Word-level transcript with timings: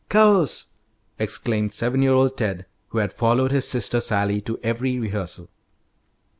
"Course!" 0.09 0.71
exclaimed 1.19 1.73
seven 1.73 2.01
year 2.01 2.13
old 2.13 2.35
Ted, 2.35 2.65
who 2.87 2.97
had 2.97 3.13
followed 3.13 3.51
his 3.51 3.67
sister 3.69 3.99
Sally 4.01 4.41
to 4.41 4.59
every 4.63 4.97
rehearsal. 4.97 5.47